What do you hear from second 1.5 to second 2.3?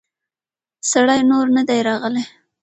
نه دی راغلی.